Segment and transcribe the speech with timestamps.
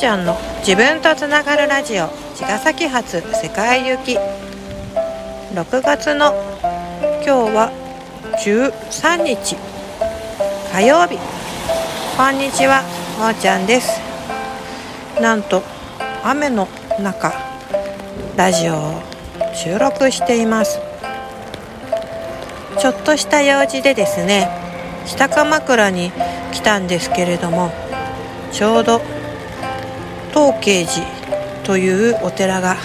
[0.00, 2.08] ちゃんの自分とつながるラジオ。
[2.34, 4.16] 茅ヶ崎発世界行き。
[4.16, 6.32] 6月の
[7.22, 7.70] 今日は
[8.42, 9.56] 13日。
[10.72, 11.18] 火曜日。
[12.16, 12.82] こんにちは
[13.18, 14.00] もーちゃんです。
[15.20, 15.62] なんと
[16.24, 16.66] 雨の
[16.98, 17.34] 中
[18.36, 19.02] ラジオを
[19.54, 20.80] 収録しています。
[22.78, 24.48] ちょっとした用事でですね
[25.04, 26.10] 北鎌倉に
[26.52, 27.70] 来たんですけれども
[28.50, 29.02] ちょうど
[30.30, 31.06] 東慶寺
[31.64, 32.76] というお寺が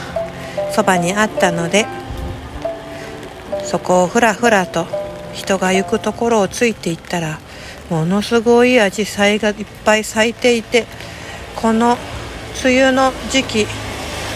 [0.72, 1.85] そばにあったので
[3.63, 4.85] そこをふらふらと
[5.34, 7.40] 人が行くところをついていったら
[7.90, 10.85] ものすごいアジサイがいっぱい咲いていて
[11.55, 11.98] この
[12.63, 13.66] 梅雨の時期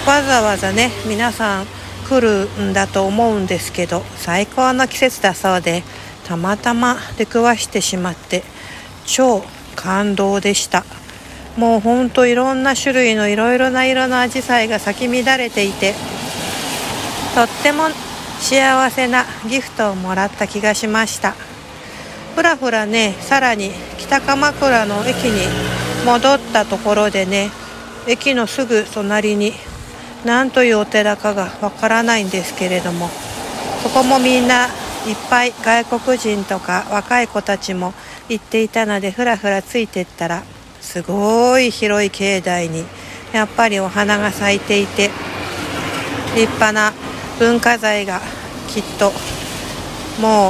[0.08, 1.66] わざわざね皆さん
[2.08, 5.84] 来るんだと思うんですけど最高の季節だそうで
[6.26, 8.44] たまたま出くわしてしまって
[9.06, 9.44] 超
[9.76, 10.84] 感動でした。
[11.60, 15.94] もうほんといろんな種類のいろいろな色のアジサイが咲き乱れていて
[17.36, 17.90] とっても
[18.40, 21.36] 幸せなギフトをもらった気がしました。
[22.34, 25.46] ふらふらねさらに北鎌倉の駅に
[26.06, 27.50] 戻ったところでね
[28.08, 29.52] 駅のすぐ隣に
[30.24, 33.10] 何というお寺かがわからないんですけれども
[33.84, 34.72] そこもみんないっ
[35.30, 37.94] ぱい外国人とか若い子たちも
[38.30, 40.44] 行っていたのでふらふらついてったら
[40.82, 42.86] すごい広い境内に
[43.34, 45.10] やっぱりお花が咲いていて
[46.36, 46.94] 立派な
[47.38, 48.20] 文化財が
[48.68, 49.12] きっと
[50.22, 50.50] も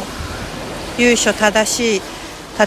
[0.97, 2.02] う由緒正しい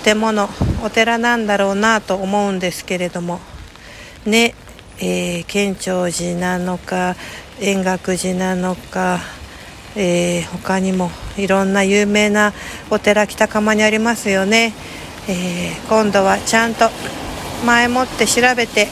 [0.01, 0.49] 建物
[0.85, 3.41] お寺なんだろうなと思うんですけれども
[4.25, 4.55] ね
[5.05, 7.17] えー、建長寺なのか
[7.61, 9.19] 円覚寺なのか、
[9.97, 12.53] えー、他にもいろんな有名な
[12.89, 14.73] お寺北釜にありますよね、
[15.29, 16.89] えー、今度はちゃんと
[17.65, 18.89] 前もって調べて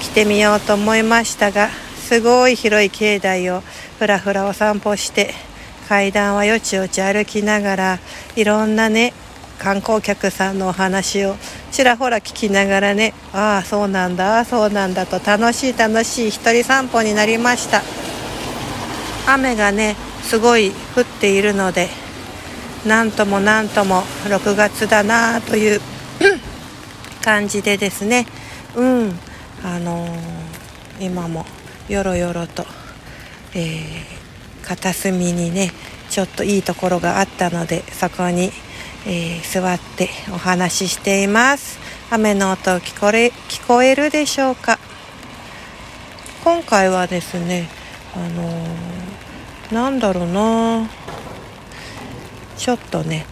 [0.00, 3.62] 来てみようと思いましたがすごい広い境内を
[3.98, 5.32] ふらふらお散歩して
[5.88, 7.98] 階段はよちよち歩きながら
[8.36, 9.12] いろんなね
[9.58, 11.36] 観光客さんのお話を
[11.70, 17.82] ちらほら聞きながらねああそうなんだそうなんだと楽しい楽しい一人散歩になりました。
[19.26, 21.88] 雨がねすごい降っているので
[22.86, 25.80] なんともなんとも6月だなという
[27.22, 28.26] 感じでですね。
[28.74, 29.18] うん。
[29.64, 31.46] あのー、今も
[31.88, 32.66] よろよろと、
[33.54, 35.70] えー、片隅にね
[36.10, 38.50] ちょっといいところがあったのでそこに
[39.04, 41.80] えー、座ってお話ししています。
[42.10, 44.78] 雨の音聞こえ聞こえるでしょうか。
[46.44, 47.68] 今回はですね
[48.14, 50.88] あのー、なんだろうな。
[52.56, 53.26] ちょっとね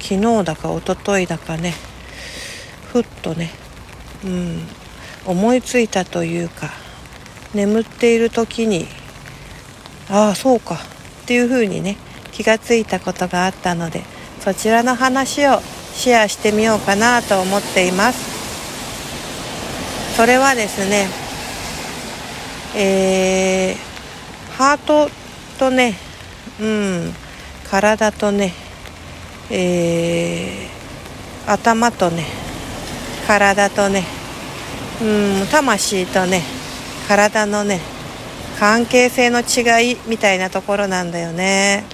[0.00, 1.72] 昨日だか一昨日だかね
[2.92, 3.50] ふっとね
[4.24, 4.66] うん
[5.26, 6.70] 思いついたというか
[7.54, 8.86] 眠っている時に
[10.08, 10.78] ああそうかっ
[11.26, 11.96] ていうふうにね
[12.32, 14.02] 気がついたことがあったので
[14.40, 15.60] そちらの話を
[15.94, 18.40] シェアしてみようかなと思っています。
[20.16, 21.08] それはですね
[22.74, 25.10] えー、ハート
[25.58, 25.94] とね
[26.60, 27.12] うん
[27.70, 28.52] 体とね
[29.50, 32.39] えー、頭とね
[33.30, 34.02] 体とね
[35.00, 36.42] うん魂とね
[37.06, 37.78] 体のね
[38.58, 41.84] 関係性の違いみたいなところなんだよね。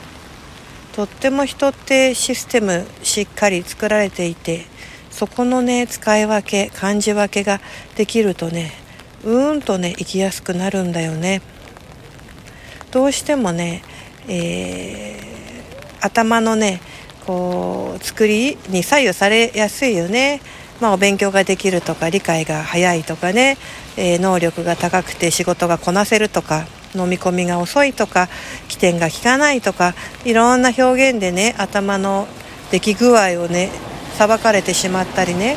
[0.94, 4.64] とっても人ってシステムしっかり作られていて
[5.10, 7.60] そこのね使い分け感じ分けが
[7.96, 8.72] できるとね
[9.22, 11.42] うーんとね生きやすくなるんだよね
[12.92, 13.82] どうしてもね、
[14.26, 16.80] えー、頭のね
[17.26, 20.40] こう作りに左右されやすいよね
[20.80, 23.56] まあ、お勉強ができるとか理解が早いとかね、
[23.96, 28.28] えー、能力が高くて仕事がこなせるとか飲み込みが遅いとか
[28.68, 29.94] 起点が効かないとか
[30.24, 32.26] いろんな表現でね頭の
[32.70, 33.70] 出来具合をね
[34.14, 35.56] 裁かれてしまったりね。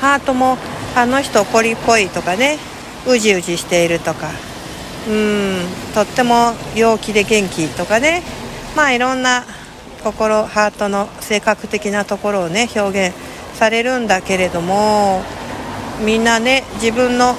[0.00, 0.58] ハートも
[0.94, 2.58] あの人怒りっぽいとかね
[3.06, 4.30] うじうじしているとか。
[5.08, 8.22] うんとっても陽気で元気とかね。
[8.76, 9.44] まあいろんな
[10.04, 13.16] 心ハートの性格的なところをね表現
[13.58, 15.20] されるんだけれども
[16.04, 17.34] みんなね自分の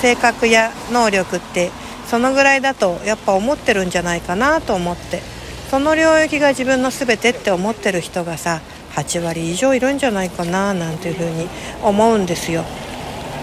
[0.00, 1.70] 性格や能力って
[2.06, 5.20] そのぐらいだとやっぱ思ってるんじゃないかなと思って
[5.68, 8.60] その領域が自分の全てって思ってる人がさ
[8.94, 11.48] 8割以上いるんじゃないかななんていうふうに
[11.82, 12.64] 思うんですよ。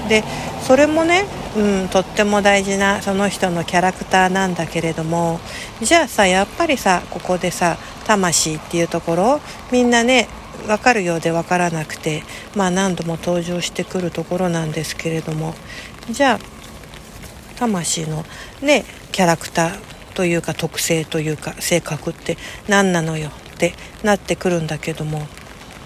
[0.07, 0.23] で
[0.61, 5.39] それもね、うん、とっても大事なその人のキャラクターなんだけれども
[5.81, 9.41] じゃあさやっぱりさここでさ魂っていうところ
[9.71, 10.27] みんなね
[10.67, 12.23] 分かるようで分からなくて、
[12.55, 15.55] まあ、何度も登場してくるところなんですけれども。
[16.09, 16.39] じゃあ
[17.55, 18.25] 魂の
[18.61, 19.79] ねキャラクター
[20.15, 22.37] というか特性というか性格って
[22.67, 23.73] 何なのよって
[24.03, 25.27] なってくるんだけども、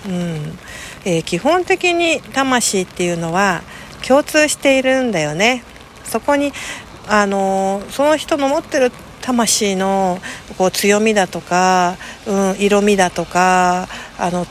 [0.06, 0.57] うん。
[1.06, 3.62] えー、基本的に魂っていうのは
[4.06, 5.63] 共通しているんだよね。
[6.03, 6.51] そこに
[7.07, 8.91] あのその人の持ってる
[9.21, 10.19] 魂の
[10.57, 13.88] こう強みだとか、うん、色味だとか
[14.18, 14.45] あの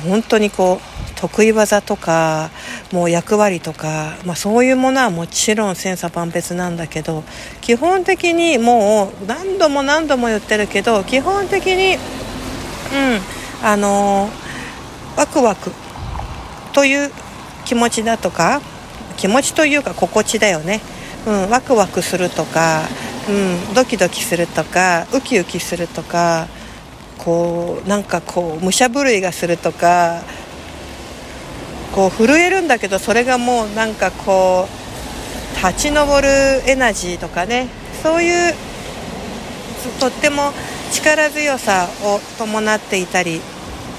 [0.00, 2.50] 本当にこう得意技とか
[2.92, 7.22] もう役割とか、まあ、そういうものはもちろん千差万別なんだけど
[7.60, 12.00] 基本的にもう何度も何度も言ってるけど基本的に、うん、
[13.64, 14.28] あの
[15.16, 15.70] ワクワク
[16.72, 17.10] という
[17.64, 18.60] 気持ちだとか
[19.16, 20.80] 気持ちというか心地だよね、
[21.26, 22.82] うん、ワクワクするとか、
[23.28, 26.48] うん、ドキドキするとかウキウキするとか
[27.24, 30.22] こうなんかこう武者震いがするとか
[31.94, 36.28] こう震えるんだけどそれがもうなんかこう立ち上る
[36.68, 37.68] エナジーとかね
[38.02, 38.54] そういう
[40.00, 40.52] とっても
[40.90, 43.40] 力強さを伴っていたり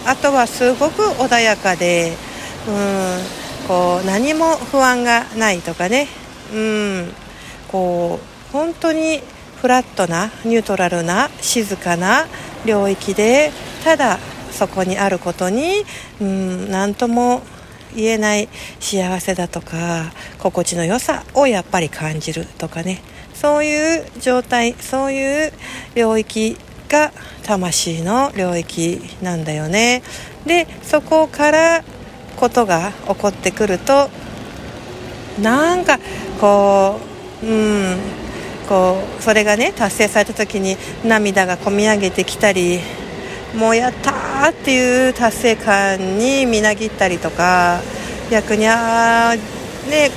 [0.06, 2.14] あとはすごく穏やかで
[2.68, 6.08] うんこう何も不安がないとかね
[6.54, 7.14] うん
[7.70, 9.22] こう本当に
[9.64, 12.26] フラットなニュートラルな静かな
[12.66, 13.50] 領域で
[13.86, 14.20] ただ
[14.52, 15.86] そこにあることに
[16.20, 17.42] うん何とも
[17.96, 18.50] 言えない
[18.82, 23.02] 幸せだとか心地の良さをやっぱり感じるとかね。
[23.34, 25.54] そういう状態そういう
[25.96, 26.58] 領域
[26.90, 27.14] が
[27.44, 30.04] 魂の領域なんだよね。
[30.46, 31.86] でそこから
[32.36, 34.10] ことが起こってくると
[35.42, 36.00] なんか
[36.42, 37.00] こ
[37.42, 38.23] ううん
[38.68, 42.80] こうそれがね達成された時に涙がこみ上げてきたり
[43.56, 47.82] もうやったーっていう達成感にみなぎったりとか
[48.32, 49.36] 逆にあ
[49.90, 50.10] ね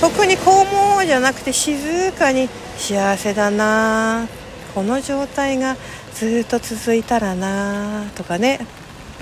[0.00, 4.28] 特にこうもじゃなくて静かに幸せだな
[4.74, 5.76] この状態が
[6.14, 8.60] ずっと続いたらなとかね。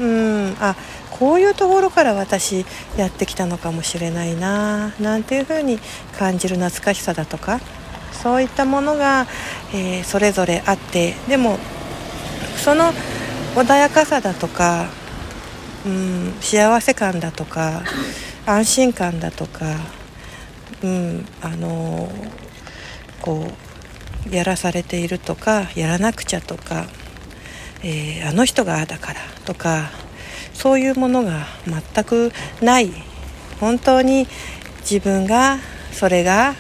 [0.01, 0.75] うんあ
[1.13, 2.67] こういうところから私
[2.97, 5.79] やってきたのかもしれないななんていうふうに
[6.19, 7.61] 感じる懐かしさだとか。
[8.25, 9.27] そういったものが、
[9.75, 11.59] えー、それぞれあってでも
[12.57, 12.93] その
[13.55, 14.89] 穏やかさだとか、
[15.87, 17.83] うん、幸せ感だとか
[18.47, 19.77] 安心感だとか、
[20.83, 22.09] うん、あの
[23.21, 23.47] こ
[24.27, 26.87] うやらされているとかやらなくちゃとか、
[27.83, 29.91] えー、あの人があだからとか
[30.55, 32.33] そういうものが全く
[32.63, 32.91] ない。
[33.61, 34.27] 本当に
[34.81, 35.59] 自分が
[35.93, 36.55] それが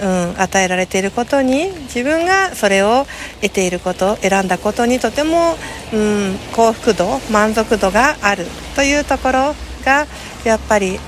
[0.00, 3.06] うん、与えられていることに自分がそれを
[3.40, 5.56] 得ていること選んだことにとても、
[5.92, 8.46] うん、幸福度満足度がある
[8.76, 9.54] というところ
[9.84, 10.06] が
[10.44, 10.98] やっぱり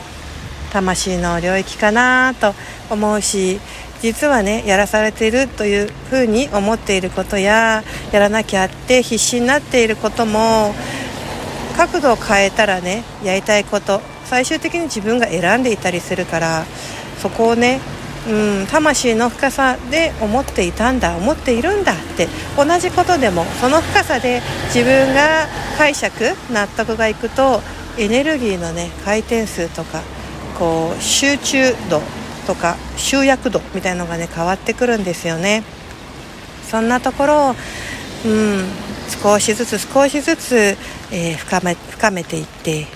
[0.72, 2.54] 魂の領域かなと
[2.90, 3.60] 思うし
[4.00, 10.74] 実はねやらされているというふうに思っていることややらなきゃって必死になっていることも
[11.76, 16.64] 角度を変えたらねやりたいこと最終的に自分が選んでいたりするから
[17.18, 17.80] そこをね
[18.28, 25.46] うん、魂の深さで思っていたんだ思っているんだって同じことでもその深さで自分が
[25.78, 26.12] 解釈
[26.52, 27.60] 納得がいくと
[27.98, 30.02] エネルギーのね回転数とか
[30.58, 32.02] こう集中度
[32.46, 35.62] とか集約度みたいなのがね変わってくるんですよね。
[36.70, 37.54] そんなところを、
[38.26, 38.64] うん、
[39.22, 40.76] 少しずつ少しずつ、
[41.10, 42.86] えー、深め深めていって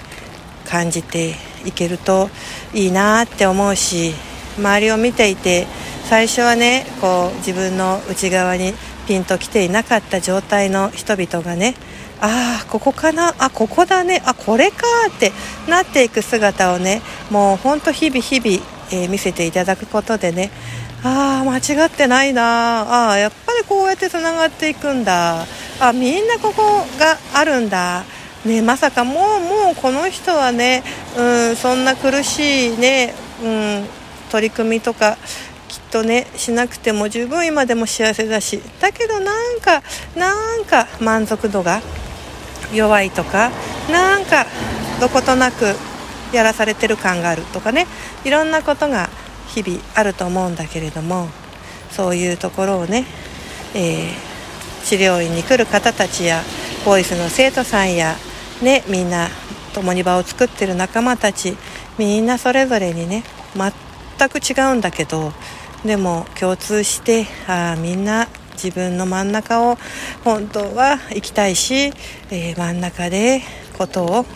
[0.68, 1.34] 感じて
[1.64, 2.30] いけると
[2.72, 4.14] いいなって思うし
[4.58, 5.66] 周りを見ていて
[6.04, 8.72] 最初はねこう自分の内側に
[9.06, 11.74] ピンときていなかった状態の人々がね
[12.20, 15.32] ああここかなあここだねあこれかって
[15.68, 20.50] なっていく姿をねもうほんと日々日々、えー、見せていただくことでね
[21.02, 25.44] ああ間違ってないなあやっぱりこうやってつながっていくんだ
[25.80, 26.62] あみんなここ
[26.98, 28.04] があるんだ
[28.44, 30.82] ね、まさかもうもうこの人はね、
[31.16, 33.86] うん、そんな苦しいね、うん、
[34.30, 35.16] 取り組みとか
[35.68, 39.82] きっとねしなくても十分今でも幸せだしだけどなんか
[40.16, 41.80] なんか満足度が
[42.72, 43.50] 弱いとか
[43.90, 44.46] なんか
[45.00, 45.64] どことなく
[46.32, 47.86] やらされてる感があるとかね
[48.24, 49.08] いろんなことが
[49.48, 51.28] 日々あると思うんだけれども
[51.90, 53.04] そういうところをね、
[53.74, 56.42] えー、治療院に来る方たちや
[56.84, 58.16] ボイスの生徒さんや、
[58.62, 59.28] ね、みんな
[59.74, 61.56] 共に場を作ってる仲間たち
[61.98, 63.22] みんなそれぞれにね
[64.18, 65.32] 全く違うんだけど
[65.84, 69.76] でも共通してあみんな自分の真ん中を
[70.22, 71.92] 本当は行きたいし、
[72.30, 73.42] えー、真ん中で
[73.76, 74.26] ことを、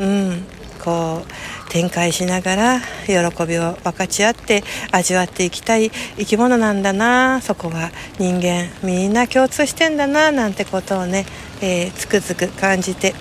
[0.00, 0.44] うん、
[0.82, 3.14] こう展開しながら喜
[3.46, 11.26] びを分かち合って味わっていきたい生き物なんだなそこは人間みんな共通してんだななんてことをね、
[11.60, 13.14] えー、つくづく感じて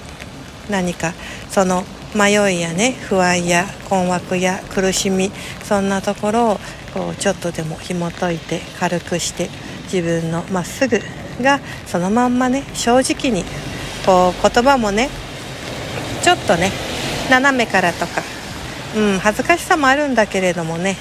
[0.69, 1.13] 何か
[1.49, 1.83] その
[2.15, 5.31] 迷いやね不安や困惑や苦しみ
[5.63, 6.59] そんなところを
[6.93, 9.49] こうちょっとでも紐解いて軽くして
[9.91, 10.99] 自分のまっすぐ
[11.41, 13.43] がそのまんまね正直に
[14.05, 15.09] こう言葉もね
[16.23, 16.71] ちょっとね
[17.29, 18.21] 斜めからとか、
[18.95, 20.95] うん、恥ずかしさもあるんだけれどもね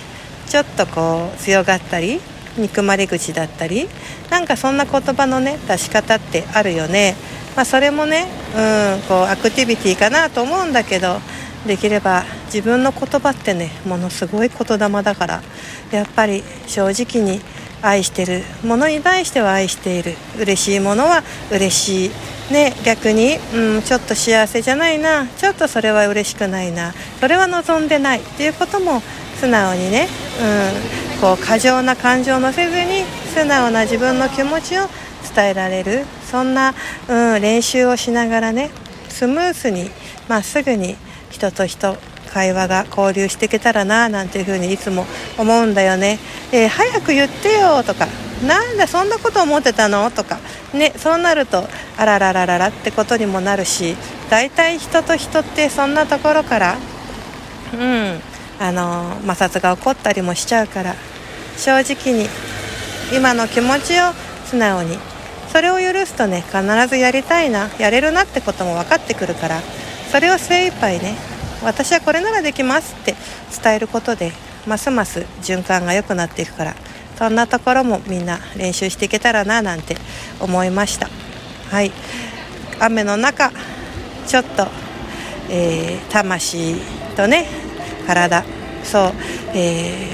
[0.48, 2.20] ちょっとこう強がったり
[2.58, 3.88] 憎まれ口だったり
[4.30, 7.14] なんかそんな言葉のね出し方ってあるよね、
[7.56, 11.18] まあ、それもね、うん、こうアクティビティかなと思うんだけど
[11.66, 15.42] できれば自分の言葉ってねものすごい言霊だから
[15.92, 17.40] やっぱり正直に
[17.80, 22.10] 愛してるものに対しては愛している嬉しいものは嬉しい。
[22.52, 29.00] ね、逆に、うん、ちょっと幸せじゃないなちょっとそれは嬉しくないなそれは望んでないっていうことも
[29.40, 30.08] 素直にね、
[31.16, 34.82] うん、こう過剰な感情を乗せずに素直な自分の気持ちを
[35.34, 36.74] 伝えられるそんな、
[37.08, 38.70] うん、練習をしながらね
[39.08, 39.90] スムースに
[40.28, 40.96] まっすぐに
[41.30, 41.96] 人と人
[42.32, 45.06] 会話が交流していけたらななんていうふうにいつも
[45.38, 46.18] 思うんだよね、
[46.52, 48.06] えー、早く言ってよとか
[48.46, 50.10] なんだそんなこと思ってたの？
[50.10, 50.38] とか
[50.72, 51.64] ねそうなると
[51.96, 53.96] あらららららってことにもなるし
[54.30, 56.76] 大体人と人ってそんなところから
[57.72, 58.20] うん
[58.60, 60.94] あの摩擦が起こったりもしちゃうから
[61.56, 62.28] 正直に
[63.16, 64.12] 今の気持ちを
[64.46, 64.98] 素直に
[65.54, 69.60] それを許すとね必ずやりたいなやれるなってことも分かってくるから
[70.10, 71.14] それを精一杯ね
[71.62, 73.14] 私はこれならできますって
[73.62, 74.32] 伝えることで
[74.66, 76.74] ますます循環が良くなっていくから
[77.16, 79.96] そんなところもみんな練習していけたらななんて
[80.40, 81.08] 思いました。
[81.70, 81.92] はい。
[82.80, 83.52] 雨の中
[84.26, 84.66] ちょっと、
[85.50, 86.74] えー、魂
[87.14, 87.46] とね
[88.08, 88.42] 体。
[88.82, 89.12] そう、
[89.54, 90.10] え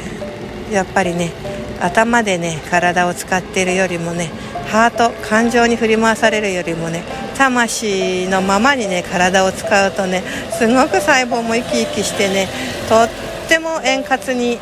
[0.68, 1.32] ー、やっぱりね
[1.80, 4.30] 頭でね体を使っているよりもね
[4.70, 7.02] ハート感情に振り回されるよりもね
[7.36, 10.22] 魂のままにね体を使うとね
[10.52, 12.48] すごく細胞も生き生きしてね
[12.88, 13.08] とっ
[13.48, 14.58] ても円滑に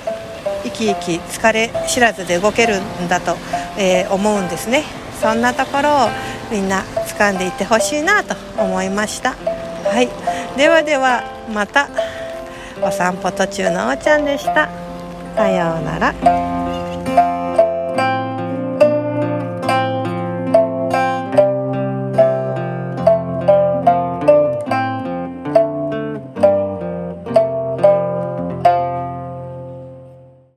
[0.65, 3.37] 生き生き疲れ知らずで動けるんだと、
[3.79, 4.85] えー、思うんですね。
[5.21, 6.09] そんなところを
[6.51, 9.33] みんな掴んでいってほしいなと思いました。
[9.33, 10.09] はい。
[10.57, 11.89] ではではまた
[12.81, 14.69] お散歩途中のおーちゃんでした。
[15.37, 16.58] さようなら。